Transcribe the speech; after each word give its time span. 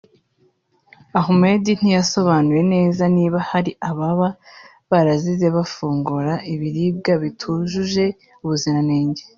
Ahmed 1.21 1.63
ntiyasobanuye 1.81 2.61
neza 2.75 3.03
niba 3.15 3.37
hari 3.49 3.71
ababa 3.89 4.29
barazize 4.89 5.47
gufungura 5.57 6.33
ibiribwa 6.53 7.13
bitujuje 7.23 8.05
ubuziranenge 8.43 9.23